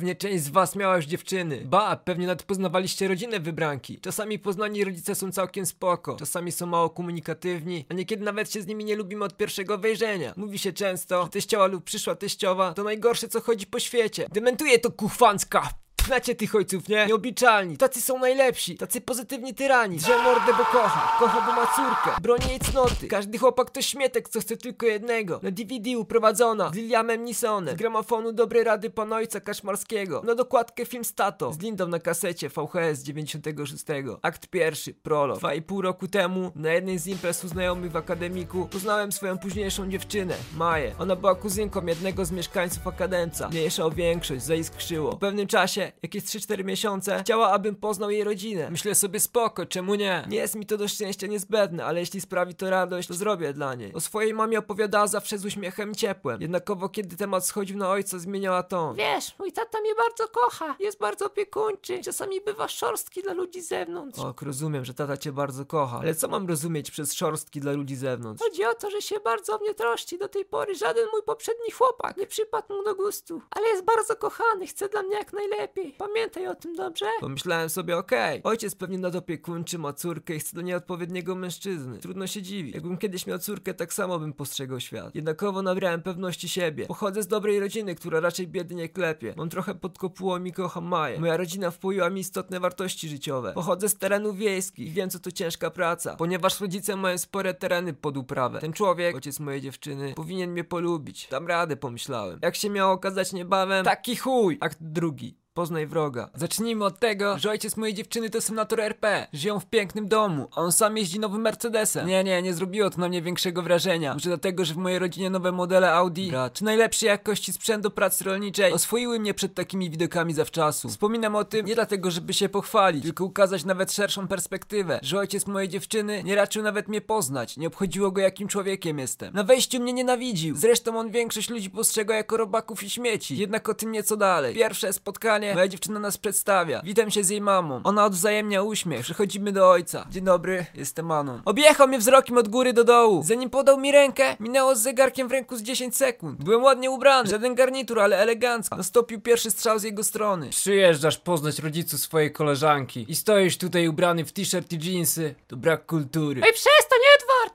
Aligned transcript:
Pewnie 0.00 0.16
część 0.16 0.44
z 0.44 0.48
was 0.48 0.76
miała 0.76 0.96
już 0.96 1.04
dziewczyny. 1.04 1.62
Ba, 1.64 1.96
pewnie 1.96 2.26
nawet 2.26 2.42
poznawaliście 2.42 3.08
rodzinę 3.08 3.40
wybranki. 3.40 3.98
Czasami 4.00 4.38
poznani 4.38 4.84
rodzice 4.84 5.14
są 5.14 5.32
całkiem 5.32 5.66
spoko, 5.66 6.16
czasami 6.16 6.52
są 6.52 6.66
mało 6.66 6.90
komunikatywni, 6.90 7.86
a 7.88 7.94
niekiedy 7.94 8.24
nawet 8.24 8.52
się 8.52 8.62
z 8.62 8.66
nimi 8.66 8.84
nie 8.84 8.96
lubimy 8.96 9.24
od 9.24 9.36
pierwszego 9.36 9.78
wejrzenia. 9.78 10.32
Mówi 10.36 10.58
się 10.58 10.72
często, 10.72 11.24
że 11.24 11.30
teściowa 11.30 11.66
lub 11.66 11.84
przyszła 11.84 12.14
teściowa 12.14 12.74
to 12.74 12.84
najgorsze 12.84 13.28
co 13.28 13.40
chodzi 13.40 13.66
po 13.66 13.80
świecie. 13.80 14.26
Dementuje 14.32 14.78
to 14.78 14.90
kuchwancka! 14.90 15.68
Znacie 16.10 16.34
tych 16.34 16.54
ojców, 16.54 16.88
nie? 16.88 17.06
Nieobliczalni. 17.06 17.76
Tacy 17.76 18.00
są 18.00 18.18
najlepsi. 18.18 18.76
Tacy 18.76 19.00
pozytywni 19.00 19.54
tyrani. 19.54 19.96
Drze 19.96 20.22
mordę, 20.22 20.52
bo 20.58 20.64
kocha. 20.64 21.16
Kocha, 21.18 21.46
bo 21.46 21.52
ma 21.52 21.66
córkę. 21.66 22.20
Broni 22.22 22.48
jej 22.48 22.58
cnoty. 22.58 23.08
Każdy 23.08 23.38
chłopak 23.38 23.70
to 23.70 23.82
śmietek, 23.82 24.28
co 24.28 24.40
chce 24.40 24.56
tylko 24.56 24.86
jednego. 24.86 25.40
Na 25.42 25.50
DVD 25.50 25.98
uprowadzona. 25.98 26.70
Z 26.70 26.74
Liliamem 26.74 27.24
Nisonem. 27.24 27.74
Z 27.74 27.78
gramofonu 27.78 28.32
dobre 28.32 28.64
rady 28.64 28.90
pan 28.90 29.12
ojca 29.12 29.40
Kaszmarskiego. 29.40 30.22
Na 30.24 30.34
dokładkę 30.34 30.86
film 30.86 31.04
z 31.04 31.14
tato. 31.14 31.52
Z 31.52 31.58
Lindą 31.58 31.88
na 31.88 31.98
kasecie 31.98 32.48
VHS 32.48 33.02
96. 33.02 33.84
Akt 34.22 34.46
pierwszy. 34.46 34.94
Prolog. 34.94 35.38
Dwa 35.38 35.54
i 35.54 35.62
pół 35.62 35.82
roku 35.82 36.08
temu 36.08 36.52
na 36.54 36.72
jednej 36.72 36.98
z 36.98 37.06
imprez 37.06 37.44
u 37.44 37.48
znajomych 37.48 37.92
w 37.92 37.96
akademiku 37.96 38.68
poznałem 38.70 39.12
swoją 39.12 39.38
późniejszą 39.38 39.90
dziewczynę, 39.90 40.34
Maję. 40.56 40.94
Ona 40.98 41.16
była 41.16 41.34
kuzynką 41.34 41.86
jednego 41.86 42.24
z 42.24 42.30
mieszkańców 42.30 42.86
akademca. 42.86 43.48
Mniejsza 43.48 43.84
o 43.84 43.90
większość, 43.90 44.42
zaiskrzyło. 44.42 45.10
Po 45.10 45.16
pewnym 45.16 45.46
czasie, 45.46 45.92
jakieś 46.02 46.24
3-4 46.24 46.64
miesiące, 46.64 47.18
chciała, 47.20 47.50
abym 47.50 47.76
poznał 47.76 48.10
jej 48.10 48.24
rodzinę. 48.24 48.70
Myślę 48.70 48.94
sobie 48.94 49.20
spoko, 49.20 49.66
czemu 49.66 49.94
nie? 49.94 50.26
Nie 50.28 50.36
jest 50.36 50.54
mi 50.54 50.66
to 50.66 50.76
do 50.76 50.88
szczęścia 50.88 51.26
niezbędne, 51.26 51.84
ale 51.84 52.00
jeśli 52.00 52.20
sprawi 52.20 52.54
to 52.54 52.70
radość, 52.70 53.08
to 53.08 53.14
zrobię 53.14 53.52
dla 53.52 53.74
niej. 53.74 53.94
O 53.94 54.00
swojej 54.00 54.34
mamie 54.34 54.58
opowiadała 54.58 55.06
zawsze 55.06 55.38
z 55.38 55.44
uśmiechem 55.44 55.92
i 55.92 55.94
ciepłem. 55.94 56.40
Jednakowo, 56.40 56.88
kiedy 56.88 57.16
temat 57.16 57.46
schodził 57.46 57.76
na 57.76 57.90
ojca, 57.90 58.18
zmieniała 58.18 58.62
ton. 58.62 58.96
Wiesz, 58.96 59.34
mój 59.38 59.52
tata 59.52 59.80
mnie 59.80 59.94
bardzo 59.94 60.28
kocha, 60.28 60.76
jest 60.80 60.98
bardzo 60.98 61.26
opiekuńczy, 61.26 62.02
czasami 62.02 62.40
bywa 62.40 62.68
szorstki 62.68 63.22
dla 63.22 63.32
ludzi 63.32 63.60
z 63.60 63.68
zewnątrz. 63.68 64.18
Ok, 64.18 64.42
rozumiem, 64.42 64.84
że 64.84 64.94
tata 64.94 65.16
cię 65.16 65.32
bardzo 65.32 65.66
kocha, 65.66 65.98
ale 65.98 66.14
co 66.14 66.28
mam 66.28 66.48
rozumieć 66.48 66.90
przez 66.90 67.12
szorstki 67.12 67.60
dla 67.60 67.72
ludzi 67.72 67.96
z 67.96 68.00
zewnątrz? 68.00 68.42
Chodzi 68.42 68.64
o 68.64 68.74
to, 68.74 68.90
że 68.90 69.02
się 69.02 69.20
bardzo 69.20 69.56
o 69.56 69.58
mnie 69.58 69.74
troszczy. 69.74 70.18
Do 70.18 70.28
tej 70.28 70.44
pory 70.44 70.74
żaden 70.74 71.06
mój 71.12 71.22
poprzedni 71.22 71.70
chłopak 71.70 72.16
nie 72.16 72.26
przypadł 72.26 72.74
mu 72.76 72.84
do 72.84 72.94
gustu. 72.94 73.40
Ale 73.50 73.68
jest 73.68 73.84
bardzo 73.84 74.16
kochany, 74.16 74.66
chce 74.66 74.88
dla 74.88 75.02
mnie 75.02 75.16
jak 75.16 75.32
najlepiej. 75.32 75.79
Pamiętaj 75.98 76.46
o 76.46 76.54
tym, 76.54 76.74
dobrze? 76.74 77.06
Pomyślałem 77.20 77.68
sobie, 77.68 77.96
okej, 77.96 78.40
ojciec 78.44 78.74
pewnie 78.74 78.98
nadopiekuńczy, 78.98 79.78
ma 79.78 79.92
córkę 79.92 80.34
i 80.34 80.38
chce 80.38 80.56
do 80.56 80.62
niej 80.62 80.74
odpowiedniego 80.74 81.34
mężczyzny. 81.34 81.98
Trudno 81.98 82.26
się 82.26 82.42
dziwić. 82.42 82.74
Jakbym 82.74 82.98
kiedyś 82.98 83.26
miał 83.26 83.38
córkę, 83.38 83.74
tak 83.74 83.92
samo 83.92 84.18
bym 84.18 84.32
postrzegał 84.32 84.80
świat. 84.80 85.14
Jednakowo 85.14 85.62
nabrałem 85.62 86.02
pewności 86.02 86.48
siebie. 86.48 86.86
Pochodzę 86.86 87.22
z 87.22 87.26
dobrej 87.26 87.60
rodziny, 87.60 87.94
która 87.94 88.20
raczej 88.20 88.48
biedy 88.48 88.74
nie 88.74 88.88
klepie. 88.88 89.34
Mam 89.36 89.48
trochę 89.48 89.74
pod 89.74 89.98
kopułą 89.98 90.44
i 90.44 90.52
kocham 90.52 90.84
Maję. 90.84 91.20
Moja 91.20 91.36
rodzina 91.36 91.70
wpoiła 91.70 92.10
mi 92.10 92.20
istotne 92.20 92.60
wartości 92.60 93.08
życiowe. 93.08 93.52
Pochodzę 93.52 93.88
z 93.88 93.98
terenów 93.98 94.36
wiejskich 94.36 94.86
i 94.86 94.90
wiem, 94.90 95.10
co 95.10 95.18
to 95.18 95.32
ciężka 95.32 95.70
praca. 95.70 96.16
Ponieważ 96.16 96.60
rodzice 96.60 96.96
mają 96.96 97.18
spore 97.18 97.54
tereny 97.54 97.92
pod 97.92 98.16
uprawę. 98.16 98.60
Ten 98.60 98.72
człowiek, 98.72 99.14
ojciec 99.14 99.40
mojej 99.40 99.60
dziewczyny, 99.60 100.12
powinien 100.16 100.50
mnie 100.50 100.64
polubić. 100.64 101.28
Dam 101.30 101.46
radę, 101.46 101.76
pomyślałem. 101.76 102.38
Jak 102.42 102.56
się 102.56 102.70
miało 102.70 102.92
okazać 102.92 103.32
niebawem, 103.32 103.84
taki 103.84 104.16
chuj! 104.16 104.58
Akt 104.60 104.78
drugi. 104.80 105.39
Poznaj 105.60 105.86
wroga. 105.86 106.30
Zacznijmy 106.34 106.84
od 106.84 106.98
tego, 106.98 107.38
że 107.38 107.50
ojciec 107.50 107.76
mojej 107.76 107.94
dziewczyny 107.94 108.30
to 108.30 108.40
senator 108.40 108.80
RP. 108.80 109.26
Żyją 109.32 109.60
w 109.60 109.66
pięknym 109.66 110.08
domu, 110.08 110.48
a 110.56 110.60
on 110.60 110.72
sam 110.72 110.96
jeździ 110.96 111.20
nowym 111.20 111.40
Mercedesem. 111.40 112.06
Nie, 112.06 112.24
nie, 112.24 112.42
nie 112.42 112.54
zrobiło 112.54 112.90
to 112.90 113.00
na 113.00 113.08
mnie 113.08 113.22
większego 113.22 113.62
wrażenia. 113.62 114.14
Może 114.14 114.28
dlatego, 114.28 114.64
że 114.64 114.74
w 114.74 114.76
mojej 114.76 114.98
rodzinie 114.98 115.30
nowe 115.30 115.52
modele 115.52 115.92
Audi 115.92 116.30
Brat. 116.30 116.52
czy 116.52 116.64
najlepszej 116.64 117.06
jakości 117.06 117.52
sprzęt 117.52 117.82
do 117.82 117.90
pracy 117.90 118.24
rolniczej 118.24 118.72
oswoiły 118.72 119.18
mnie 119.18 119.34
przed 119.34 119.54
takimi 119.54 119.90
widokami 119.90 120.34
zawczasu. 120.34 120.88
Wspominam 120.88 121.34
o 121.34 121.44
tym 121.44 121.66
nie 121.66 121.74
dlatego, 121.74 122.10
żeby 122.10 122.34
się 122.34 122.48
pochwalić, 122.48 123.02
tylko 123.02 123.24
ukazać 123.24 123.64
nawet 123.64 123.92
szerszą 123.92 124.28
perspektywę, 124.28 125.00
że 125.02 125.18
ojciec 125.18 125.46
mojej 125.46 125.68
dziewczyny 125.68 126.22
nie 126.24 126.34
raczył 126.34 126.62
nawet 126.62 126.88
mnie 126.88 127.00
poznać, 127.00 127.56
nie 127.56 127.66
obchodziło 127.66 128.10
go 128.10 128.20
jakim 128.20 128.48
człowiekiem 128.48 128.98
jestem. 128.98 129.34
Na 129.34 129.44
wejściu 129.44 129.80
mnie 129.80 129.92
nienawidził. 129.92 130.56
Zresztą 130.56 130.98
on 130.98 131.10
większość 131.10 131.50
ludzi 131.50 131.70
postrzega 131.70 132.14
jako 132.14 132.36
robaków 132.36 132.82
i 132.82 132.90
śmieci. 132.90 133.36
Jednak 133.36 133.68
o 133.68 133.74
tym 133.74 133.92
nieco 133.92 134.16
dalej. 134.16 134.54
Pierwsze 134.54 134.92
spotkanie 134.92 135.49
Moja 135.54 135.68
dziewczyna 135.68 136.00
nas 136.00 136.18
przedstawia. 136.18 136.80
Witam 136.84 137.10
się 137.10 137.24
z 137.24 137.28
jej 137.28 137.40
mamą. 137.40 137.80
Ona 137.84 138.04
odwzajemnia 138.04 138.62
uśmiech. 138.62 139.00
Przechodzimy 139.00 139.52
do 139.52 139.70
ojca. 139.70 140.06
Dzień 140.10 140.24
dobry, 140.24 140.66
jestem 140.74 141.10
Anon. 141.10 141.42
Objechał 141.44 141.88
mnie 141.88 141.98
wzrokiem 141.98 142.38
od 142.38 142.48
góry 142.48 142.72
do 142.72 142.84
dołu. 142.84 143.22
Zanim 143.24 143.50
podał 143.50 143.78
mi 143.78 143.92
rękę, 143.92 144.36
minęło 144.40 144.76
z 144.76 144.80
zegarkiem 144.80 145.28
w 145.28 145.32
ręku 145.32 145.56
z 145.56 145.62
10 145.62 145.96
sekund. 145.96 146.44
Byłem 146.44 146.62
ładnie 146.62 146.90
ubrany. 146.90 147.30
Żaden 147.30 147.54
garnitur, 147.54 148.00
ale 148.00 148.18
elegancko. 148.18 148.76
Nastąpił 148.76 149.20
pierwszy 149.20 149.50
strzał 149.50 149.78
z 149.78 149.82
jego 149.82 150.04
strony. 150.04 150.50
Przyjeżdżasz 150.50 151.18
poznać 151.18 151.58
rodziców 151.58 152.00
swojej 152.00 152.32
koleżanki 152.32 153.06
i 153.08 153.14
stoisz 153.14 153.58
tutaj 153.58 153.88
ubrany 153.88 154.24
w 154.24 154.32
t-shirt 154.32 154.72
i 154.72 154.78
jeansy. 154.92 155.34
To 155.48 155.56
brak 155.56 155.86
kultury. 155.86 156.42
Ej, 156.44 156.52
przestań, 156.52 156.98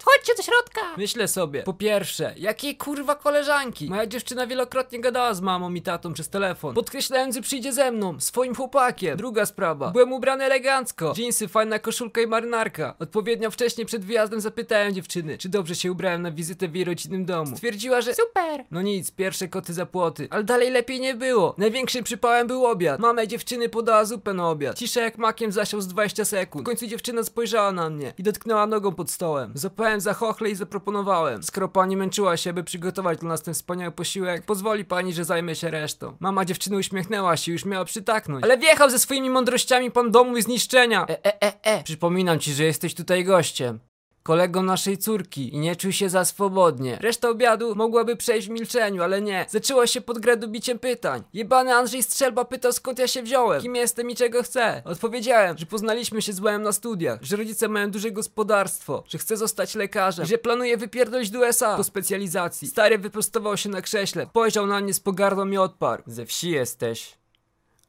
Chodźcie 0.06 0.36
do 0.36 0.44
środka! 0.44 0.82
Myślę 0.98 1.28
sobie, 1.28 1.64
po 1.64 1.74
pierwsze, 1.74 2.34
jakiej 2.38 2.78
kurwa 2.78 3.16
koleżanki? 3.16 3.90
Moja 3.90 4.08
dziewczyna 4.08 4.48
wielokrotnie 4.48 5.00
gadała 5.00 5.34
z 5.34 5.42
mamą 5.42 5.74
i 5.74 5.82
tatą 5.82 6.14
przez 6.14 6.30
telefon, 6.30 6.76
podkreślając, 6.76 7.36
że 7.36 7.42
przyjdzie 7.42 7.74
ze 7.74 7.92
mną, 7.92 8.20
swoim 8.20 8.56
chłopakiem. 8.56 9.18
Druga 9.18 9.46
sprawa, 9.46 9.92
byłem 9.92 10.14
ubrany 10.14 10.44
elegancko, 10.44 11.14
jeansy, 11.18 11.48
fajna 11.48 11.80
koszulka 11.80 12.22
i 12.22 12.28
marynarka. 12.28 12.96
Odpowiednio 13.00 13.52
wcześnie 13.52 13.86
przed 13.86 14.06
wyjazdem 14.06 14.42
zapytałem 14.42 14.94
dziewczyny, 14.94 15.38
czy 15.38 15.50
dobrze 15.50 15.76
się 15.76 15.92
ubrałem 15.92 16.22
na 16.22 16.32
wizytę 16.32 16.68
w 16.68 16.76
jej 16.76 16.86
rodzinnym 16.86 17.26
domu. 17.26 17.56
Stwierdziła, 17.56 18.02
że 18.02 18.14
Super! 18.14 18.66
no 18.72 18.82
nic, 18.82 19.12
pierwsze 19.12 19.48
koty 19.48 19.74
za 19.74 19.86
płoty. 19.86 20.28
Ale 20.30 20.44
dalej 20.44 20.72
lepiej 20.72 21.00
nie 21.00 21.14
było. 21.14 21.56
Największym 21.58 22.04
przypałem 22.04 22.48
był 22.48 22.66
obiad. 22.66 23.00
Mama 23.00 23.26
dziewczyny 23.26 23.70
podała 23.70 24.06
zupę 24.06 24.34
na 24.34 24.50
obiad. 24.50 24.78
Cisza 24.78 25.02
jak 25.02 25.18
makiem 25.18 25.52
zasiał 25.52 25.82
z 25.82 25.88
20 25.88 26.26
sekund. 26.26 26.64
W 26.64 26.66
końcu 26.66 26.88
dziewczyna 26.88 27.24
spojrzała 27.24 27.72
na 27.72 27.90
mnie 27.90 28.14
i 28.18 28.24
dotknęła 28.24 28.68
nogą 28.68 28.92
pod 28.96 29.12
stołem. 29.12 29.52
Zapałem 29.56 29.95
za 30.02 30.14
chochle 30.14 30.50
i 30.50 30.56
zaproponowałem. 30.56 31.44
Skoro 31.44 31.68
pani 31.68 31.98
męczyła 31.98 32.38
się, 32.38 32.54
by 32.54 32.64
przygotować 32.64 33.20
dla 33.20 33.30
nas 33.30 33.42
ten 33.42 33.54
wspaniały 33.54 33.92
posiłek, 33.92 34.46
pozwoli 34.46 34.86
pani, 34.86 35.14
że 35.14 35.26
zajmę 35.26 35.56
się 35.56 35.72
resztą. 35.72 36.18
Mama 36.20 36.46
dziewczyny 36.46 36.78
uśmiechnęła 36.78 37.38
się 37.38 37.52
i 37.52 37.54
już 37.54 37.66
miała 37.66 37.86
przytaknąć. 37.86 38.44
Ale 38.44 38.58
wjechał 38.58 38.90
ze 38.90 39.00
swoimi 39.00 39.30
mądrościami 39.30 39.92
pan 39.92 40.12
domu 40.12 40.38
i 40.38 40.42
zniszczenia. 40.42 41.06
E, 41.10 41.26
e, 41.26 41.44
e, 41.44 41.54
e. 41.64 41.84
Przypominam 41.84 42.40
ci, 42.40 42.54
że 42.54 42.64
jesteś 42.64 42.96
tutaj 42.96 43.24
gościem 43.24 43.80
kolegą 44.26 44.64
naszej 44.64 44.98
córki 44.98 45.56
i 45.56 45.58
nie 45.58 45.76
czuł 45.76 45.92
się 45.92 46.10
za 46.10 46.26
swobodnie. 46.26 46.98
Reszta 47.02 47.30
obiadu 47.30 47.76
mogłaby 47.76 48.16
przejść 48.16 48.48
w 48.48 48.52
milczeniu, 48.52 49.04
ale 49.04 49.22
nie. 49.22 49.46
Zaczęło 49.50 49.88
się 49.88 50.02
pod 50.02 50.20
grę 50.20 50.38
biciem 50.38 50.80
pytań. 50.80 51.24
Jebany 51.34 51.74
Andrzej 51.76 52.04
Strzelba 52.04 52.46
pytał 52.46 52.72
skąd 52.72 53.00
ja 53.00 53.08
się 53.08 53.24
wziąłem, 53.24 53.62
kim 53.62 53.76
jestem 53.76 54.10
i 54.10 54.16
czego 54.16 54.44
chcę. 54.44 54.82
Odpowiedziałem, 54.86 55.58
że 55.58 55.66
poznaliśmy 55.66 56.22
się 56.22 56.34
z 56.34 56.40
byłem 56.40 56.62
na 56.62 56.72
studiach, 56.72 57.20
że 57.22 57.36
rodzice 57.36 57.68
mają 57.68 57.92
duże 57.92 58.12
gospodarstwo, 58.12 59.04
że 59.08 59.18
chcę 59.18 59.38
zostać 59.38 59.76
lekarzem, 59.76 60.26
że 60.26 60.38
planuję 60.38 60.78
wypierdolić 60.78 61.30
do 61.30 61.40
USA 61.40 61.78
po 61.78 61.84
specjalizacji. 61.84 62.68
Stary 62.68 62.98
wyprostował 62.98 63.58
się 63.58 63.70
na 63.70 63.82
krześle, 63.82 64.26
spojrzał 64.26 64.68
na 64.68 64.82
mnie 64.82 64.94
z 64.94 65.00
pogardą 65.00 65.48
i 65.48 65.58
odparł. 65.58 66.04
Ze 66.08 66.26
wsi 66.26 66.50
jesteś. 66.50 67.25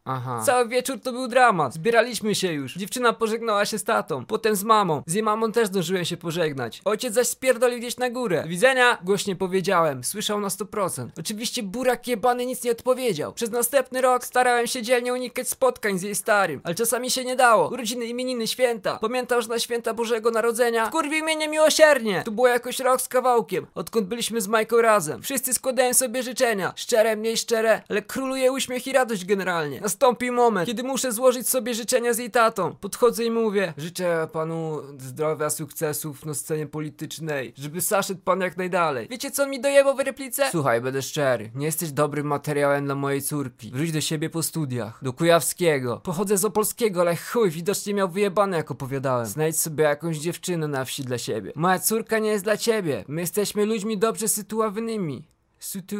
Aha. 0.06 0.42
Cały 0.46 0.68
wieczór 0.68 1.00
to 1.00 1.12
był 1.12 1.28
dramat. 1.28 1.74
Zbieraliśmy 1.74 2.34
się 2.34 2.52
już. 2.52 2.74
Dziewczyna 2.74 3.12
pożegnała 3.12 3.64
się 3.64 3.78
z 3.78 3.84
tatą, 3.84 4.26
potem 4.26 4.56
z 4.56 4.64
mamą. 4.64 5.02
Z 5.06 5.14
jej 5.14 5.22
mamą 5.22 5.52
też 5.52 5.66
zdążyłem 5.66 6.04
się 6.04 6.16
pożegnać. 6.16 6.80
Ojciec 6.84 7.14
zaś 7.14 7.28
spierdolił 7.28 7.78
gdzieś 7.78 7.96
na 7.96 8.10
górę. 8.10 8.44
Widzenia! 8.46 8.98
Głośnie 9.04 9.36
powiedziałem. 9.36 10.04
Słyszał 10.04 10.40
na 10.40 10.48
100%. 10.48 11.08
Oczywiście 11.18 11.62
burak 11.62 12.06
jebany 12.08 12.46
nic 12.46 12.64
nie 12.64 12.70
odpowiedział. 12.70 13.32
Przez 13.32 13.50
następny 13.50 14.00
rok 14.00 14.24
starałem 14.24 14.66
się 14.66 14.82
dzielnie 14.82 15.12
unikać 15.12 15.48
spotkań 15.48 15.98
z 15.98 16.02
jej 16.02 16.14
starym, 16.14 16.60
ale 16.64 16.74
czasami 16.74 17.10
się 17.10 17.24
nie 17.24 17.36
dało. 17.36 17.68
Urodziny, 17.68 18.06
imieniny, 18.06 18.46
święta. 18.46 18.98
Pamiętam, 19.00 19.42
że 19.42 19.48
na 19.48 19.58
święta 19.58 19.94
Bożego 19.94 20.30
Narodzenia 20.30 20.90
kurwił 20.90 21.24
mnie 21.24 21.36
niemiłosiernie. 21.36 22.22
To 22.24 22.30
było 22.30 22.48
jakoś 22.48 22.78
rok 22.80 23.02
z 23.02 23.08
kawałkiem, 23.08 23.66
odkąd 23.74 24.06
byliśmy 24.06 24.40
z 24.40 24.48
Majką 24.48 24.76
razem. 24.82 25.22
Wszyscy 25.22 25.54
składają 25.54 25.94
sobie 25.94 26.22
życzenia. 26.22 26.72
Szczere, 26.76 27.16
mniej 27.16 27.36
szczere, 27.36 27.82
ale 27.88 28.02
króluje 28.02 28.52
uśmiech 28.52 28.86
i 28.86 28.92
radość 28.92 29.24
generalnie. 29.24 29.80
Nastąpi 29.96 30.30
moment, 30.30 30.66
kiedy 30.66 30.82
muszę 30.82 31.12
złożyć 31.12 31.48
sobie 31.48 31.74
życzenia 31.74 32.12
z 32.12 32.18
jej 32.18 32.30
tatą. 32.30 32.74
Podchodzę 32.74 33.24
i 33.24 33.30
mówię: 33.30 33.74
Życzę 33.76 34.28
panu 34.32 34.82
zdrowia, 34.98 35.50
sukcesów 35.50 36.24
na 36.24 36.34
scenie 36.34 36.66
politycznej, 36.66 37.52
żeby 37.56 37.80
zaszedł 37.80 38.20
pan 38.20 38.40
jak 38.40 38.56
najdalej. 38.56 39.08
Wiecie 39.10 39.30
co 39.30 39.42
on 39.42 39.50
mi 39.50 39.60
dojebał 39.60 39.96
w 39.96 40.00
replice? 40.00 40.48
Słuchaj, 40.50 40.80
będę 40.80 41.02
szczery. 41.02 41.50
Nie 41.54 41.66
jesteś 41.66 41.92
dobrym 41.92 42.26
materiałem 42.26 42.84
dla 42.84 42.94
mojej 42.94 43.22
córki. 43.22 43.70
Wróć 43.70 43.92
do 43.92 44.00
siebie 44.00 44.30
po 44.30 44.42
studiach. 44.42 44.98
Do 45.02 45.12
Kujawskiego. 45.12 46.00
Pochodzę 46.04 46.38
z 46.38 46.44
Opolskiego, 46.44 47.00
ale 47.00 47.16
chuj, 47.16 47.50
widocznie 47.50 47.94
miał 47.94 48.08
wyjebane 48.08 48.56
jak 48.56 48.70
opowiadałem. 48.70 49.26
Znajdź 49.26 49.60
sobie 49.60 49.84
jakąś 49.84 50.18
dziewczynę 50.18 50.68
na 50.68 50.84
wsi 50.84 51.04
dla 51.04 51.18
siebie. 51.18 51.52
Moja 51.54 51.78
córka 51.78 52.18
nie 52.18 52.30
jest 52.30 52.44
dla 52.44 52.56
ciebie. 52.56 53.04
My 53.08 53.20
jesteśmy 53.20 53.66
ludźmi 53.66 53.98
dobrze 53.98 54.28
sytuowanymi. 54.28 55.28
Sytu... 55.58 55.96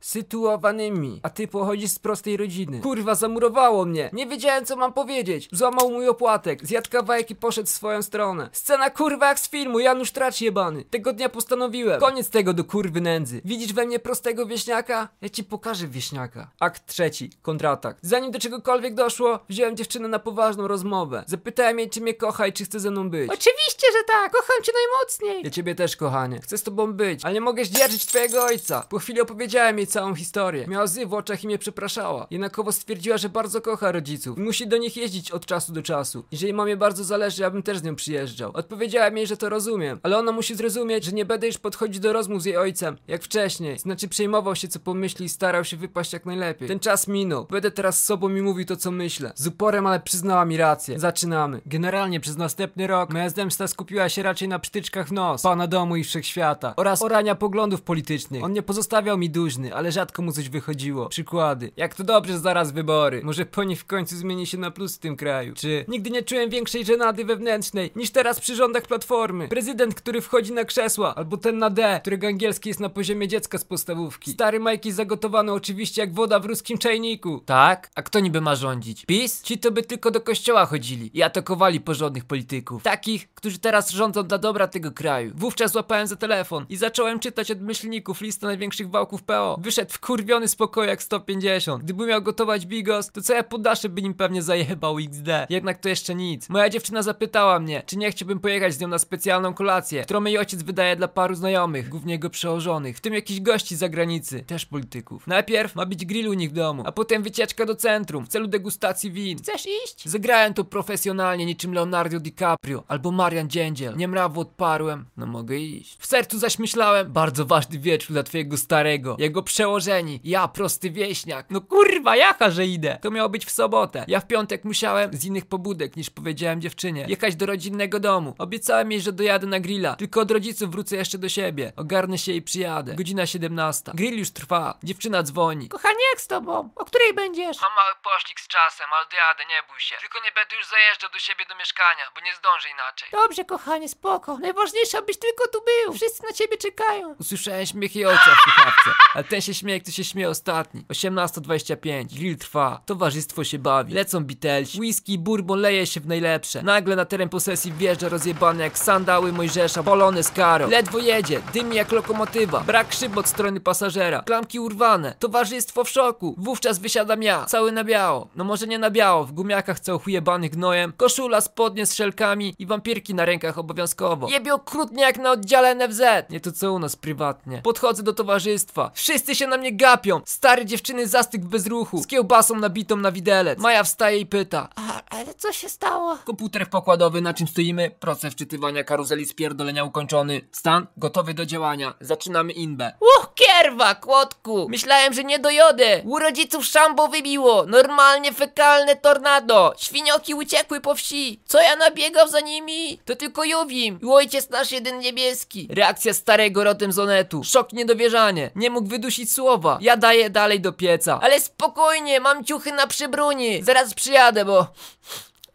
sytuowanymi, 0.00 1.20
a 1.22 1.30
ty 1.30 1.48
pochodzisz 1.48 1.90
z 1.90 1.98
prostej 1.98 2.36
rodziny. 2.36 2.80
Kurwa, 2.80 3.14
zamurowało 3.14 3.84
mnie. 3.84 4.10
Nie 4.12 4.26
wiedziałem, 4.26 4.64
co 4.64 4.76
mam 4.76 4.92
powiedzieć. 4.92 5.48
Złamał 5.52 5.90
mój 5.90 6.08
opłatek, 6.08 6.66
zjadł 6.66 6.90
kawałek 6.90 7.30
i 7.30 7.36
poszedł 7.36 7.66
w 7.66 7.70
swoją 7.70 8.02
stronę. 8.02 8.48
Scena 8.52 8.90
kurwa 8.90 9.28
jak 9.28 9.40
z 9.40 9.50
filmu, 9.50 9.78
Janusz 9.78 10.10
Tracz 10.10 10.40
jebany. 10.40 10.84
Tego 10.84 11.12
dnia 11.12 11.28
postanowiłem. 11.28 12.00
Koniec 12.00 12.30
tego 12.30 12.52
do 12.54 12.64
kurwy 12.64 13.00
nędzy. 13.00 13.40
Widzisz 13.44 13.72
we 13.72 13.86
mnie 13.86 13.98
prostego 13.98 14.46
wieśniaka? 14.46 15.08
Ja 15.20 15.28
ci 15.28 15.44
pokażę 15.44 15.88
wieśniaka. 15.88 16.50
Akt 16.60 16.86
trzeci, 16.86 17.30
kontratak. 17.42 17.96
Zanim 18.02 18.30
do 18.30 18.38
czegokolwiek 18.38 18.94
doszło, 18.94 19.38
wziąłem 19.48 19.76
dziewczynę 19.76 20.08
na 20.08 20.18
poważną 20.18 20.68
rozmowę. 20.68 21.24
Zapytałem 21.26 21.78
jej, 21.78 21.90
czy 21.90 22.00
mnie 22.00 22.14
kocha 22.14 22.46
i 22.46 22.52
czy 22.52 22.64
chce 22.64 22.80
ze 22.80 22.90
mną 22.90 23.10
być. 23.10 23.30
Oczywiście, 23.30 23.86
że 23.98 24.04
tak, 24.06 24.32
kocham 24.32 24.62
cię 24.62 24.72
najmocniej. 24.72 25.44
Ja 25.44 25.50
ciebie 25.50 25.74
też, 25.74 25.96
kochanie. 25.96 26.40
Chcę 26.40 26.58
z 26.58 26.62
tobą 26.62 26.92
być, 26.92 27.24
ale 27.24 27.34
nie 27.34 27.40
mogę 27.40 27.64
zdzierżyć 27.64 28.06
twojego 28.06 28.44
ojca. 28.44 28.86
Po 28.88 28.98
chwili 28.98 29.20
opowiedziałem 29.20 29.78
jej 29.86 29.92
całą 29.92 30.14
historię. 30.14 30.66
Miała 30.68 30.84
łzy 30.84 31.06
w 31.06 31.14
oczach 31.14 31.44
i 31.44 31.46
mnie 31.46 31.58
przepraszała. 31.58 32.26
Jednakowo 32.30 32.72
stwierdziła, 32.72 33.18
że 33.18 33.28
bardzo 33.28 33.60
kocha 33.60 33.92
rodziców 33.92 34.38
i 34.38 34.40
musi 34.40 34.68
do 34.68 34.76
nich 34.76 34.96
jeździć 34.96 35.30
od 35.30 35.46
czasu 35.46 35.72
do 35.72 35.82
czasu. 35.82 36.24
I 36.30 36.36
że 36.36 36.46
jej 36.46 36.54
mamie 36.54 36.76
bardzo 36.76 37.04
zależy, 37.04 37.46
abym 37.46 37.62
też 37.62 37.78
z 37.78 37.82
nią 37.82 37.96
przyjeżdżał. 37.96 38.50
Odpowiedziałem 38.54 39.16
jej, 39.16 39.26
że 39.26 39.36
to 39.36 39.48
rozumiem, 39.48 40.00
ale 40.02 40.18
ona 40.18 40.32
musi 40.32 40.54
zrozumieć, 40.54 41.04
że 41.04 41.12
nie 41.12 41.24
będę 41.24 41.46
już 41.46 41.58
podchodzić 41.58 42.00
do 42.00 42.12
rozmów 42.12 42.42
z 42.42 42.44
jej 42.44 42.56
ojcem, 42.56 42.96
jak 43.08 43.22
wcześniej. 43.22 43.78
Znaczy 43.78 44.08
przejmował 44.08 44.56
się 44.56 44.68
co 44.68 44.80
pomyśli 44.80 45.26
i 45.26 45.28
starał 45.28 45.64
się 45.64 45.76
wypaść 45.76 46.12
jak 46.12 46.26
najlepiej. 46.26 46.68
Ten 46.68 46.78
czas 46.80 47.08
minął. 47.08 47.46
Będę 47.50 47.70
teraz 47.70 47.98
z 47.98 48.04
sobą 48.04 48.28
i 48.30 48.42
mówił 48.42 48.66
to 48.66 48.76
co 48.76 48.90
myślę. 48.90 49.32
Z 49.34 49.46
uporem, 49.46 49.86
ale 49.86 50.00
przyznała 50.00 50.44
mi 50.44 50.56
rację. 50.56 50.98
Zaczynamy. 50.98 51.60
Generalnie 51.66 52.20
przez 52.20 52.36
następny 52.36 52.86
rok 52.86 53.12
moja 53.12 53.30
zemsta 53.30 53.68
skupiła 53.68 54.08
się 54.08 54.22
raczej 54.22 54.48
na 54.48 54.58
psztyczkach 54.58 55.10
nos, 55.12 55.42
pana 55.42 55.66
domu 55.66 55.96
i 55.96 56.04
wszechświata 56.04 56.74
oraz 56.76 57.02
orania 57.02 57.34
poglądów 57.34 57.82
politycznych. 57.82 58.44
On 58.44 58.52
nie 58.52 58.62
pozostawiał 58.62 59.18
mi 59.18 59.30
dłużny, 59.30 59.74
ale 59.76 59.92
rzadko 59.92 60.22
mu 60.22 60.32
coś 60.32 60.48
wychodziło. 60.48 61.08
Przykłady. 61.08 61.72
Jak 61.76 61.94
to 61.94 62.04
dobrze 62.04 62.38
zaraz 62.38 62.72
wybory. 62.72 63.20
Może 63.24 63.46
po 63.46 63.64
nich 63.64 63.80
w 63.80 63.84
końcu 63.84 64.16
zmieni 64.16 64.46
się 64.46 64.58
na 64.58 64.70
plus 64.70 64.96
w 64.96 64.98
tym 64.98 65.16
kraju. 65.16 65.54
Czy 65.54 65.84
nigdy 65.88 66.10
nie 66.10 66.22
czułem 66.22 66.50
większej 66.50 66.84
żenady 66.84 67.24
wewnętrznej 67.24 67.90
niż 67.96 68.10
teraz 68.10 68.40
przy 68.40 68.56
rządach 68.56 68.82
platformy. 68.82 69.48
Prezydent, 69.48 69.94
który 69.94 70.20
wchodzi 70.20 70.52
na 70.52 70.64
krzesła, 70.64 71.14
albo 71.14 71.36
ten 71.36 71.58
na 71.58 71.70
D, 71.70 71.98
którego 72.00 72.26
angielski 72.26 72.68
jest 72.68 72.80
na 72.80 72.88
poziomie 72.88 73.28
dziecka 73.28 73.58
z 73.58 73.64
podstawówki. 73.64 74.32
Stary 74.32 74.60
Majki 74.60 74.92
zagotowany 74.92 75.52
oczywiście 75.52 76.00
jak 76.00 76.14
woda 76.14 76.40
w 76.40 76.44
ruskim 76.44 76.78
czajniku. 76.78 77.42
Tak? 77.46 77.90
A 77.94 78.02
kto 78.02 78.20
niby 78.20 78.40
ma 78.40 78.54
rządzić? 78.54 79.04
PiS? 79.06 79.42
Ci 79.42 79.58
to 79.58 79.70
by 79.70 79.82
tylko 79.82 80.10
do 80.10 80.20
kościoła 80.20 80.66
chodzili 80.66 81.10
i 81.14 81.22
atakowali 81.22 81.80
porządnych 81.80 82.24
polityków. 82.24 82.82
Takich, 82.82 83.34
którzy 83.34 83.58
teraz 83.58 83.90
rządzą 83.90 84.22
dla 84.22 84.38
dobra 84.38 84.68
tego 84.68 84.92
kraju. 84.92 85.32
Wówczas 85.34 85.72
złapałem 85.72 86.06
za 86.06 86.16
telefon 86.16 86.66
i 86.68 86.76
zacząłem 86.76 87.18
czytać 87.18 87.50
od 87.50 87.60
myślników 87.60 88.20
listę 88.20 88.46
największych 88.46 88.90
wałków 88.90 89.22
PO. 89.22 89.56
Wyszedł 89.66 89.92
wkurwiony 89.92 90.48
z 90.48 90.56
pokoju 90.56 90.88
jak 90.88 91.02
150. 91.02 91.84
Gdyby 91.84 92.06
miał 92.06 92.22
gotować 92.22 92.66
bigos, 92.66 93.10
to 93.10 93.22
całe 93.22 93.44
poddasze 93.44 93.88
by 93.88 94.02
nim 94.02 94.14
pewnie 94.14 94.42
zajebał 94.42 94.98
XD. 94.98 95.28
Jednak 95.50 95.78
to 95.78 95.88
jeszcze 95.88 96.14
nic. 96.14 96.48
Moja 96.48 96.68
dziewczyna 96.68 97.02
zapytała 97.02 97.60
mnie, 97.60 97.82
czy 97.86 97.96
nie 97.96 98.10
chciałbym 98.10 98.40
pojechać 98.40 98.74
z 98.74 98.80
nią 98.80 98.88
na 98.88 98.98
specjalną 98.98 99.54
kolację, 99.54 100.02
którą 100.02 100.24
jej 100.24 100.38
ojciec 100.38 100.62
wydaje 100.62 100.96
dla 100.96 101.08
paru 101.08 101.34
znajomych, 101.34 101.88
głównie 101.88 102.12
jego 102.12 102.30
przełożonych, 102.30 102.96
w 102.96 103.00
tym 103.00 103.14
jakichś 103.14 103.40
gości 103.40 103.76
z 103.76 103.78
zagranicy, 103.78 104.44
też 104.44 104.66
polityków. 104.66 105.26
Najpierw 105.26 105.74
ma 105.74 105.86
być 105.86 106.04
grill 106.04 106.28
u 106.28 106.34
nich 106.34 106.50
w 106.50 106.52
domu, 106.52 106.82
a 106.86 106.92
potem 106.92 107.22
wycieczka 107.22 107.66
do 107.66 107.74
centrum 107.74 108.24
w 108.24 108.28
celu 108.28 108.46
degustacji 108.46 109.10
win. 109.10 109.38
Chcesz 109.38 109.66
iść? 109.84 110.04
Zagrałem 110.04 110.54
to 110.54 110.64
profesjonalnie 110.64 111.46
niczym 111.46 111.74
Leonardo 111.74 112.20
DiCaprio 112.20 112.84
albo 112.88 113.12
Marian 113.12 113.50
Dziędziel. 113.50 113.96
Niemrawo 113.96 114.40
odparłem, 114.40 115.04
no 115.16 115.26
mogę 115.26 115.56
iść. 115.56 115.96
W 115.98 116.06
sercu 116.06 116.38
zaś 116.38 116.58
myślałem, 116.58 117.12
bardzo 117.12 117.46
ważny 117.46 117.78
wieczór 117.78 118.12
dla 118.12 118.22
twojego 118.22 118.56
starego, 118.56 119.16
jego 119.18 119.42
przełożeni, 119.56 120.20
ja 120.24 120.48
prosty 120.48 120.90
wieśniak. 120.90 121.46
No 121.50 121.60
kurwa, 121.60 122.16
jaka, 122.16 122.50
że 122.50 122.66
idę. 122.66 122.98
To 123.02 123.10
miało 123.10 123.28
być 123.28 123.46
w 123.46 123.50
sobotę. 123.50 124.04
Ja 124.08 124.20
w 124.20 124.26
piątek 124.26 124.64
musiałem, 124.64 125.10
z 125.12 125.24
innych 125.24 125.46
pobudek 125.46 125.96
niż 125.96 126.10
powiedziałem 126.10 126.60
dziewczynie, 126.60 127.06
jechać 127.08 127.36
do 127.36 127.46
rodzinnego 127.46 128.00
domu. 128.00 128.34
Obiecałem 128.38 128.92
jej, 128.92 129.00
że 129.00 129.12
dojadę 129.12 129.46
na 129.46 129.60
grilla, 129.60 129.96
tylko 129.96 130.20
od 130.20 130.30
rodziców 130.30 130.70
wrócę 130.70 130.96
jeszcze 130.96 131.18
do 131.18 131.28
siebie. 131.28 131.72
Ogarnę 131.76 132.18
się 132.18 132.32
i 132.32 132.42
przyjadę. 132.42 132.94
Godzina 132.94 133.26
17. 133.26 133.92
Grill 133.94 134.18
już 134.18 134.30
trwa. 134.30 134.78
Dziewczyna 134.82 135.22
dzwoni. 135.22 135.68
Kochanie, 135.68 136.04
jak 136.12 136.20
z 136.20 136.26
tobą? 136.26 136.70
O 136.76 136.84
której 136.84 137.14
będziesz? 137.14 137.60
Mam 137.62 137.74
mały 137.76 137.94
poszlik 138.02 138.40
z 138.40 138.48
czasem, 138.48 138.86
ale 138.96 139.06
dojadę, 139.10 139.42
nie 139.48 139.60
bój 139.68 139.80
się. 139.80 139.96
Tylko 140.00 140.18
nie 140.24 140.32
będę 140.32 140.56
już 140.56 140.66
zajeżdżał 140.66 141.10
do 141.12 141.18
siebie 141.18 141.44
do 141.48 141.56
mieszkania, 141.56 142.04
bo 142.14 142.20
nie 142.26 142.34
zdążę 142.34 142.68
inaczej. 142.76 143.08
Dobrze, 143.12 143.44
kochanie, 143.44 143.88
spoko. 143.88 144.38
Najważniejsze, 144.38 144.98
abyś 144.98 145.18
tylko 145.18 145.44
tu 145.52 145.58
był. 145.70 145.94
Wszyscy 145.94 146.22
na 146.22 146.32
ciebie 146.32 146.56
czekają. 146.56 147.14
Usłyszałem 147.20 147.66
śmiech 147.66 147.96
jej 147.96 148.06
ojca 148.06 148.30
w 148.38 148.40
słuchawce, 148.44 148.90
ale 149.14 149.24
ten 149.24 149.45
się 149.46 149.54
śmieje, 149.54 149.80
kto 149.80 149.90
się 149.90 150.04
śmieje 150.04 150.28
ostatni. 150.28 150.84
18.25, 150.88 152.06
grill 152.14 152.36
trwa, 152.36 152.82
towarzystwo 152.86 153.44
się 153.44 153.58
bawi, 153.58 153.94
lecą 153.94 154.24
bitelsi, 154.24 154.80
whisky 154.80 155.18
bourbon 155.18 155.60
leje 155.60 155.86
się 155.86 156.00
w 156.00 156.06
najlepsze. 156.06 156.62
Nagle 156.62 156.96
na 156.96 157.04
teren 157.04 157.28
posesji 157.28 157.72
wjeżdża 157.72 158.08
rozjebany 158.08 158.62
jak 158.62 158.78
sandały 158.78 159.32
Mojżesza, 159.32 159.82
polony 159.82 160.22
z 160.22 160.30
karo. 160.30 160.66
Ledwo 160.66 160.98
jedzie, 160.98 161.40
dymi 161.52 161.76
jak 161.76 161.92
lokomotywa, 161.92 162.60
brak 162.60 162.92
szyb 162.92 163.16
od 163.16 163.28
strony 163.28 163.60
pasażera, 163.60 164.22
klamki 164.22 164.60
urwane, 164.60 165.14
towarzystwo 165.18 165.84
w 165.84 165.90
szoku. 165.90 166.34
Wówczas 166.38 166.78
wysiadam 166.78 167.22
ja, 167.22 167.44
cały 167.44 167.72
na 167.72 167.84
biało. 167.84 168.28
No 168.36 168.44
może 168.44 168.66
nie 168.66 168.78
na 168.78 168.90
biało, 168.90 169.24
w 169.24 169.32
gumiakach 169.32 169.80
całochujebanych 169.80 170.50
gnojem, 170.50 170.92
koszula, 170.96 171.40
spodnie 171.40 171.86
z 171.86 171.94
szelkami 171.94 172.54
i 172.58 172.66
wampirki 172.66 173.14
na 173.14 173.24
rękach 173.24 173.58
obowiązkowo. 173.58 174.28
Jebie 174.28 174.54
okrutnie 174.54 175.02
jak 175.02 175.18
na 175.18 175.30
oddziale 175.30 175.74
NFZ. 175.74 176.02
Nie 176.30 176.40
to 176.40 176.52
co 176.52 176.72
u 176.72 176.78
nas 176.78 176.96
prywatnie. 176.96 177.60
Podchodzę 177.62 178.02
do 178.02 178.12
towarzystwa. 178.12 178.90
Wszyscy 178.94 179.34
się 179.36 179.46
na 179.46 179.56
mnie 179.56 179.72
gapią. 179.72 180.20
Stary 180.24 180.64
dziewczyny 180.64 181.06
zastyk 181.06 181.44
w 181.44 181.48
bezruchu. 181.48 181.98
Z 182.02 182.06
kiełbasą 182.06 182.56
nabitą 182.56 182.96
na 182.96 183.12
widelec. 183.12 183.58
Maja 183.58 183.84
wstaje 183.84 184.18
i 184.18 184.26
pyta. 184.26 184.68
A, 184.76 185.02
ale 185.10 185.34
co 185.34 185.52
się 185.52 185.68
stało? 185.68 186.18
Komputer 186.24 186.70
pokładowy, 186.70 187.20
na 187.20 187.34
czym 187.34 187.48
stoimy? 187.48 187.90
Proces 188.00 188.32
wczytywania 188.32 188.84
karuzeli 188.84 189.26
spierdolenia 189.26 189.84
ukończony. 189.84 190.40
Stan 190.52 190.86
gotowy 190.96 191.34
do 191.34 191.46
działania. 191.46 191.94
Zaczynamy 192.00 192.52
inbę. 192.52 192.92
Uch, 193.00 193.30
kierwa, 193.34 193.94
kłodku! 193.94 194.66
Myślałem, 194.68 195.12
że 195.12 195.24
nie 195.24 195.38
dojodę. 195.38 196.02
U 196.04 196.18
rodziców 196.18 196.66
szambo 196.66 197.08
wybiło. 197.08 197.66
Normalnie 197.66 198.32
fekalne 198.32 198.96
tornado. 198.96 199.72
Świnioki 199.78 200.34
uciekły 200.34 200.80
po 200.80 200.94
wsi. 200.94 201.40
Co 201.46 201.60
ja 201.62 201.76
nabiegał 201.76 202.28
za 202.28 202.40
nimi? 202.40 202.98
To 203.04 203.16
tylko 203.16 203.44
Juwim. 203.44 203.98
I 204.02 204.06
ojciec 204.06 204.50
nasz 204.50 204.72
jeden 204.72 204.98
niebieski. 204.98 205.68
Reakcja 205.70 206.14
starego 206.14 206.64
rotem 206.64 206.92
z 206.92 206.98
Onetu. 206.98 207.44
Szok, 207.44 207.72
niedowierzanie. 207.72 208.50
Nie 208.54 208.70
mógł 208.70 208.88
wydusić 208.88 209.25
słowa. 209.26 209.78
Ja 209.80 209.96
daję 209.96 210.30
dalej 210.30 210.60
do 210.60 210.72
pieca. 210.72 211.20
Ale 211.22 211.40
spokojnie, 211.40 212.20
mam 212.20 212.44
ciuchy 212.44 212.72
na 212.72 212.86
przybruni. 212.86 213.62
Zaraz 213.62 213.94
przyjadę, 213.94 214.44
bo... 214.44 214.66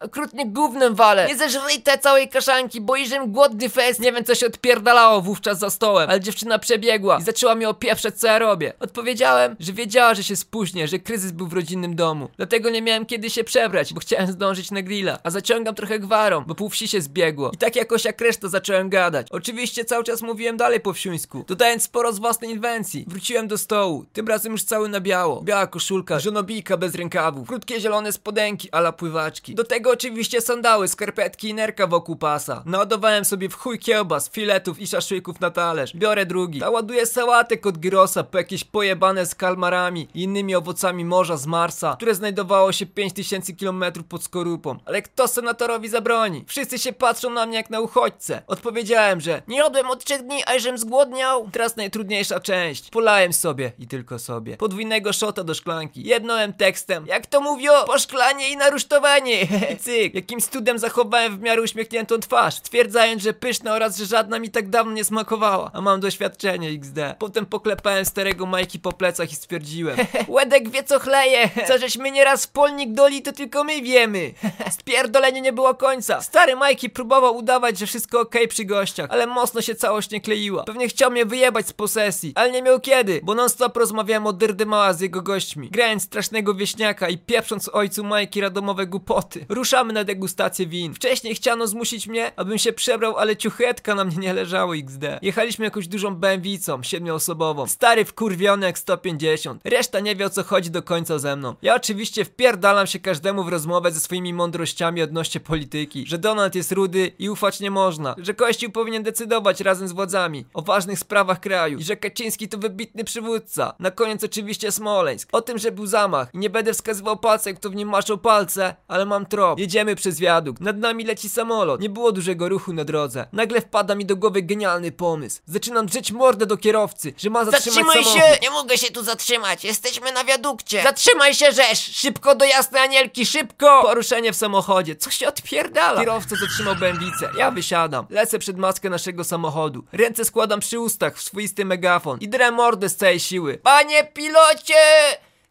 Okrutnie 0.04 0.46
gównem 0.46 0.94
walę. 0.94 1.26
Nie 1.28 1.36
zeżryj 1.36 1.82
te 1.82 1.98
całej 1.98 2.28
kaszanki, 2.28 2.80
bo 2.80 2.96
iżem 2.96 3.32
głodny 3.32 3.68
fest. 3.68 4.00
Nie 4.00 4.12
wiem 4.12 4.24
co 4.24 4.34
się 4.34 4.46
odpierdalało 4.46 5.20
wówczas 5.20 5.58
za 5.58 5.70
stołem, 5.70 6.10
ale 6.10 6.20
dziewczyna 6.20 6.58
przebiegła 6.58 7.18
i 7.18 7.22
zaczęła 7.22 7.54
mi 7.54 7.66
opieprzać 7.66 8.14
co 8.14 8.26
ja 8.26 8.38
robię. 8.38 8.72
Odpowiedziałem, 8.80 9.56
że 9.60 9.72
wiedziała, 9.72 10.14
że 10.14 10.24
się 10.24 10.36
spóźnię, 10.36 10.88
że 10.88 10.98
kryzys 10.98 11.32
był 11.32 11.46
w 11.46 11.52
rodzinnym 11.52 11.96
domu. 11.96 12.28
Dlatego 12.36 12.70
nie 12.70 12.82
miałem 12.82 13.06
kiedy 13.06 13.30
się 13.30 13.44
przebrać, 13.44 13.94
bo 13.94 14.00
chciałem 14.00 14.32
zdążyć 14.32 14.70
na 14.70 14.82
grilla. 14.82 15.18
A 15.24 15.30
zaciągam 15.30 15.74
trochę 15.74 15.98
gwarą, 15.98 16.44
bo 16.46 16.54
pół 16.54 16.68
wsi 16.68 16.88
się 16.88 17.00
zbiegło. 17.00 17.50
I 17.54 17.56
tak 17.56 17.76
jakoś 17.76 18.04
jak 18.04 18.20
reszta 18.20 18.48
zacząłem 18.48 18.88
gadać. 18.88 19.26
Oczywiście 19.30 19.84
cały 19.84 20.04
czas 20.04 20.22
mówiłem 20.22 20.56
dalej 20.56 20.80
po 20.80 20.92
wsiuńsku, 20.92 21.44
dodając 21.48 21.82
sporo 21.82 22.12
z 22.12 22.18
własnej 22.18 22.50
inwencji. 22.50 23.04
Wróciłem 23.08 23.48
do 23.48 23.58
stołu, 23.58 24.04
tym 24.12 24.28
razem 24.28 24.52
już 24.52 24.62
cały 24.62 24.88
na 24.88 25.00
biało. 25.00 25.42
Biała 25.42 25.66
koszulka, 25.66 26.18
żonobijka 26.20 26.76
bez 26.76 26.94
rękawów, 26.94 27.48
krótkie 27.48 27.80
zielone 27.80 28.12
spodenki 28.12 28.70
ala 28.70 28.92
pływaczki. 28.92 29.54
Do 29.54 29.64
tego 29.64 29.91
oczywiście 29.92 30.40
sandały, 30.40 30.88
skarpetki 30.88 31.48
i 31.48 31.54
nerka 31.54 31.86
wokół 31.86 32.16
pasa. 32.16 32.62
Naładowałem 32.66 33.24
sobie 33.24 33.48
w 33.48 33.54
chuj 33.54 33.78
kiełbas, 33.78 34.30
filetów 34.30 34.80
i 34.80 34.86
szaszłyków 34.86 35.40
na 35.40 35.50
talerz. 35.50 35.96
Biorę 35.96 36.26
drugi. 36.26 36.58
Naładuję 36.58 37.06
sałatek 37.06 37.66
od 37.66 37.78
gyrosa 37.78 38.24
po 38.24 38.38
jakieś 38.38 38.64
pojebane 38.64 39.26
z 39.26 39.34
kalmarami 39.34 40.08
i 40.14 40.22
innymi 40.22 40.54
owocami 40.54 41.04
morza 41.04 41.36
z 41.36 41.46
Marsa, 41.46 41.94
które 41.96 42.14
znajdowało 42.14 42.72
się 42.72 42.86
5000 42.86 43.52
km 43.52 43.84
pod 44.08 44.24
skorupą. 44.24 44.78
Ale 44.84 45.02
kto 45.02 45.28
senatorowi 45.28 45.88
zabroni? 45.88 46.44
Wszyscy 46.46 46.78
się 46.78 46.92
patrzą 46.92 47.30
na 47.30 47.46
mnie 47.46 47.56
jak 47.56 47.70
na 47.70 47.80
uchodźcę. 47.80 48.42
Odpowiedziałem, 48.46 49.20
że 49.20 49.42
Nie 49.48 49.56
jadłem 49.56 49.90
od 49.90 50.04
trzech 50.04 50.22
dni, 50.22 50.42
a 50.46 50.58
żem 50.58 50.78
zgłodniał. 50.78 51.48
Teraz 51.52 51.76
najtrudniejsza 51.76 52.40
część. 52.40 52.90
Polałem 52.90 53.32
sobie 53.32 53.72
i 53.78 53.86
tylko 53.86 54.18
sobie. 54.18 54.56
Podwójnego 54.56 55.12
szota 55.12 55.44
do 55.44 55.54
szklanki. 55.54 56.02
Jednąłem 56.04 56.52
tekstem. 56.52 57.06
Jak 57.06 57.26
to 57.26 57.40
mówią? 57.40 57.72
Po 57.86 57.98
szklanie 57.98 58.50
i 58.50 58.56
na 58.56 58.70
rusztowanie. 58.70 59.46
cyk. 59.82 60.14
Jakimś 60.14 60.44
cudem 60.44 60.78
zachowałem 60.78 61.38
w 61.38 61.40
miarę 61.40 61.62
uśmiechniętą 61.62 62.18
twarz, 62.18 62.54
stwierdzając, 62.54 63.22
że 63.22 63.32
pyszna 63.32 63.74
oraz 63.74 63.98
że 63.98 64.06
żadna 64.06 64.38
mi 64.38 64.50
tak 64.50 64.68
dawno 64.68 64.92
nie 64.92 65.04
smakowała. 65.04 65.70
A 65.74 65.80
mam 65.80 66.00
doświadczenie 66.00 66.68
XD. 66.68 66.98
Potem 67.18 67.46
poklepałem 67.46 68.04
starego 68.04 68.46
Majki 68.46 68.78
po 68.78 68.92
plecach 68.92 69.32
i 69.32 69.34
stwierdziłem 69.34 69.96
Łedek 70.28 70.70
wie 70.70 70.84
co 70.84 70.98
chleje. 70.98 71.50
Co 71.68 71.78
żeśmy 71.78 72.10
nieraz 72.10 72.46
w 72.46 72.50
polnik 72.50 72.92
doli, 72.92 73.22
to 73.22 73.32
tylko 73.32 73.64
my 73.64 73.82
wiemy. 73.82 74.32
Spierdolenie 74.70 75.40
nie 75.40 75.52
było 75.52 75.74
końca. 75.74 76.20
Stary 76.20 76.56
Majki 76.56 76.90
próbował 76.90 77.36
udawać, 77.36 77.78
że 77.78 77.86
wszystko 77.86 78.20
okej 78.20 78.48
przy 78.48 78.64
gościach, 78.64 79.10
ale 79.10 79.26
mocno 79.26 79.60
się 79.60 79.74
całość 79.74 80.10
nie 80.10 80.20
kleiła. 80.20 80.64
Pewnie 80.64 80.88
chciał 80.88 81.10
mnie 81.10 81.26
wyjebać 81.26 81.66
z 81.66 81.72
posesji, 81.72 82.32
ale 82.34 82.50
nie 82.50 82.62
miał 82.62 82.80
kiedy, 82.80 83.20
bo 83.22 83.34
non 83.34 83.48
stop 83.48 83.76
rozmawiałem 83.76 84.26
o 84.26 84.32
Dyrdymała 84.32 84.92
z 84.92 85.00
jego 85.00 85.22
gośćmi. 85.22 85.70
Grając 85.70 86.02
strasznego 86.02 86.54
wieśniaka 86.54 87.08
i 87.08 87.18
pieprząc 87.18 87.68
ojcu 87.68 88.04
Majki 88.04 88.40
radomowe 88.40 88.86
głupoty. 88.86 89.46
Ruszamy 89.62 89.92
na 89.92 90.04
degustację 90.04 90.66
win. 90.66 90.94
Wcześniej 90.94 91.34
chciano 91.34 91.66
zmusić 91.66 92.06
mnie, 92.06 92.32
abym 92.36 92.58
się 92.58 92.72
przebrał, 92.72 93.16
ale 93.16 93.36
ciuchetka 93.36 93.94
na 93.94 94.04
mnie 94.04 94.16
nie 94.16 94.32
leżało 94.32 94.76
XD. 94.76 95.04
Jechaliśmy 95.22 95.64
jakąś 95.64 95.88
dużą 95.88 96.14
bębwicą, 96.14 96.82
siedmioosobową. 96.82 97.66
Stary 97.66 98.04
wkurwiony 98.04 98.66
jak 98.66 98.78
150. 98.78 99.60
Reszta 99.64 100.00
nie 100.00 100.16
wie 100.16 100.26
o 100.26 100.30
co 100.30 100.44
chodzi 100.44 100.70
do 100.70 100.82
końca 100.82 101.18
ze 101.18 101.36
mną. 101.36 101.54
Ja 101.62 101.74
oczywiście 101.74 102.24
wpierdalam 102.24 102.86
się 102.86 102.98
każdemu 102.98 103.44
w 103.44 103.48
rozmowę 103.48 103.92
ze 103.92 104.00
swoimi 104.00 104.34
mądrościami 104.34 105.02
odnośnie 105.02 105.40
polityki. 105.40 106.06
Że 106.06 106.18
Donald 106.18 106.54
jest 106.54 106.72
rudy 106.72 107.12
i 107.18 107.30
ufać 107.30 107.60
nie 107.60 107.70
można. 107.70 108.14
Że 108.18 108.34
Kościół 108.34 108.70
powinien 108.70 109.02
decydować 109.02 109.60
razem 109.60 109.88
z 109.88 109.92
władzami 109.92 110.44
o 110.54 110.62
ważnych 110.62 110.98
sprawach 110.98 111.40
kraju. 111.40 111.78
I 111.78 111.82
że 111.82 111.96
Kaczyński 111.96 112.48
to 112.48 112.58
wybitny 112.58 113.04
przywódca. 113.04 113.74
Na 113.78 113.90
koniec 113.90 114.24
oczywiście 114.24 114.72
Smoleńsk. 114.72 115.28
O 115.32 115.40
tym, 115.40 115.58
że 115.58 115.72
był 115.72 115.86
zamach. 115.86 116.28
I 116.34 116.38
nie 116.38 116.50
będę 116.50 116.72
wskazywał 116.72 117.16
palcem, 117.16 117.56
kto 117.56 117.70
w 117.70 117.74
nim 117.74 117.88
maszał 117.88 118.18
palce, 118.18 118.76
ale 118.88 119.06
mam 119.06 119.26
trop. 119.52 119.58
Jedziemy 119.58 119.96
przez 119.96 120.20
wiadukt. 120.20 120.60
Nad 120.62 120.78
nami 120.78 121.04
leci 121.04 121.28
samolot. 121.28 121.80
Nie 121.80 121.88
było 121.90 122.12
dużego 122.12 122.48
ruchu 122.48 122.72
na 122.72 122.84
drodze. 122.84 123.26
Nagle 123.32 123.60
wpada 123.60 123.94
mi 123.94 124.06
do 124.06 124.16
głowy 124.16 124.42
genialny 124.42 124.92
pomysł. 124.92 125.40
Zaczynam 125.46 125.86
drzeć 125.86 126.12
mordę 126.12 126.46
do 126.46 126.56
kierowcy, 126.56 127.12
że 127.18 127.30
ma 127.30 127.44
zatrzymać 127.44 127.74
Zatrzymaj 127.74 128.04
samochód. 128.04 128.22
się! 128.34 128.38
Nie 128.42 128.50
mogę 128.50 128.78
się 128.78 128.92
tu 128.92 129.02
zatrzymać, 129.04 129.64
jesteśmy 129.64 130.12
na 130.12 130.24
wiadukcie. 130.24 130.82
Zatrzymaj 130.82 131.34
się, 131.34 131.52
rzesz! 131.52 131.96
Szybko 131.96 132.34
do 132.34 132.44
jasnej 132.44 132.82
anielki, 132.82 133.26
szybko! 133.26 133.82
Poruszenie 133.82 134.32
w 134.32 134.36
samochodzie. 134.36 134.96
Co 134.96 135.10
się 135.10 135.28
odpierdala? 135.28 136.00
Kierowca 136.00 136.36
zatrzymał 136.36 136.76
bęblicę. 136.76 137.30
Ja 137.38 137.50
wysiadam. 137.50 138.06
Lecę 138.10 138.38
przed 138.38 138.58
maskę 138.58 138.90
naszego 138.90 139.24
samochodu. 139.24 139.84
Ręce 139.92 140.24
składam 140.24 140.60
przy 140.60 140.78
ustach 140.80 141.16
w 141.16 141.22
swoisty 141.22 141.64
megafon. 141.64 142.18
I 142.20 142.28
drę 142.28 142.50
mordę 142.50 142.88
z 142.88 142.96
całej 142.96 143.20
siły. 143.20 143.58
Panie 143.62 144.04
pilocie! 144.04 144.74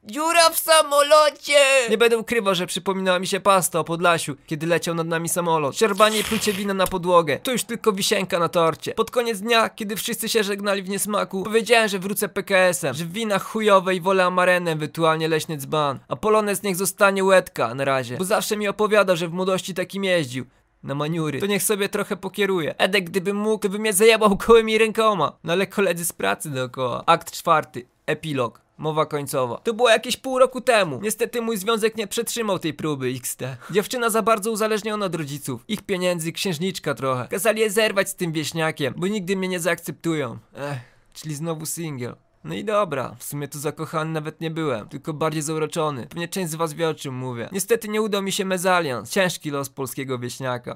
Dziura 0.04 0.50
w 0.50 0.60
samolocie! 0.60 1.60
Nie 1.90 1.98
będę 1.98 2.18
ukrywał, 2.18 2.56
że 2.56 2.68
przypominała 2.68 3.20
mi 3.20 3.28
się 3.28 3.40
pasta 3.40 3.80
o 3.80 3.84
Podlasiu, 3.84 4.36
kiedy 4.48 4.68
leciał 4.68 4.96
nad 4.96 5.08
nami 5.08 5.30
samolot. 5.30 5.78
Sierbanie 5.78 6.20
i 6.20 6.24
plucie 6.24 6.54
wina 6.54 6.74
na 6.74 6.88
podłogę. 6.88 7.40
To 7.44 7.52
już 7.52 7.64
tylko 7.64 7.92
wisienka 7.92 8.40
na 8.40 8.50
torcie. 8.50 8.94
Pod 8.94 9.12
koniec 9.12 9.40
dnia, 9.40 9.70
kiedy 9.70 9.96
wszyscy 9.96 10.30
się 10.30 10.44
żegnali 10.44 10.84
w 10.84 10.90
niesmaku, 10.90 11.44
powiedziałem, 11.44 11.90
że 11.90 12.00
wrócę 12.00 12.30
PKS-em, 12.30 12.94
że 12.94 13.06
w 13.06 13.12
winach 13.12 13.44
chujowe 13.44 13.96
i 13.96 14.02
wolę 14.02 14.26
amarenem, 14.26 14.78
ewentualnie 14.78 15.28
leśny 15.28 15.58
dzban. 15.58 16.00
A 16.08 16.16
Polonez 16.16 16.64
niech 16.64 16.76
zostanie 16.76 17.24
łetka 17.24 17.76
na 17.76 17.86
razie, 17.86 18.18
bo 18.18 18.26
zawsze 18.26 18.58
mi 18.58 18.68
opowiadał, 18.68 19.16
że 19.16 19.28
w 19.28 19.34
młodości 19.34 19.74
takim 19.74 20.04
jeździł. 20.04 20.46
Na 20.84 20.96
maniury. 20.96 21.40
To 21.40 21.46
niech 21.46 21.64
sobie 21.64 21.90
trochę 21.90 22.18
pokieruje. 22.18 22.78
Edek, 22.78 23.04
gdybym 23.04 23.38
mógł, 23.38 23.64
to 23.64 23.70
by 23.70 23.80
mnie 23.80 23.94
zajebał 23.94 24.38
kołymi 24.38 24.78
rękoma. 24.78 25.32
No 25.44 25.54
ale 25.54 25.68
koledzy 25.68 26.06
z 26.06 26.14
pracy 26.14 26.50
dookoła. 26.50 27.04
Akt 27.06 27.32
czwarty. 27.32 27.86
Epilog. 28.06 28.62
Mowa 28.82 29.06
końcowa. 29.06 29.58
To 29.58 29.74
było 29.74 29.90
jakieś 29.90 30.18
pół 30.18 30.40
roku 30.40 30.62
temu. 30.62 31.00
Niestety 31.02 31.42
mój 31.42 31.58
związek 31.58 31.98
nie 31.98 32.08
przetrzymał 32.08 32.60
tej 32.60 32.74
próby 32.74 33.08
XT. 33.08 33.42
Dziewczyna 33.72 34.10
za 34.10 34.22
bardzo 34.22 34.52
uzależniona 34.52 35.06
od 35.06 35.16
rodziców. 35.16 35.64
Ich 35.68 35.82
pieniędzy, 35.82 36.32
księżniczka 36.32 36.94
trochę. 36.94 37.28
Kazali 37.28 37.62
je 37.62 37.72
zerwać 37.72 38.10
z 38.10 38.16
tym 38.16 38.32
wieśniakiem, 38.32 38.94
bo 38.98 39.08
nigdy 39.08 39.36
mnie 39.36 39.48
nie 39.48 39.60
zaakceptują. 39.60 40.38
Ech, 40.56 40.78
czyli 41.14 41.36
znowu 41.36 41.66
single. 41.66 42.16
No 42.44 42.56
i 42.56 42.64
dobra, 42.64 43.16
w 43.20 43.24
sumie 43.24 43.48
tu 43.48 43.60
zakochany 43.60 44.12
nawet 44.12 44.42
nie 44.42 44.52
byłem, 44.52 44.88
tylko 44.88 45.14
bardziej 45.14 45.42
zauroczony. 45.42 46.08
Pewnie 46.08 46.28
część 46.28 46.52
z 46.52 46.56
was 46.56 46.74
wie 46.74 46.90
o 46.90 46.94
czym 46.94 47.16
mówię. 47.16 47.50
Niestety 47.52 47.88
nie 47.88 48.02
udał 48.02 48.22
mi 48.22 48.32
się 48.32 48.46
mezalians, 48.46 49.10
ciężki 49.10 49.52
los 49.52 49.70
polskiego 49.70 50.20
wieśniaka. 50.20 50.76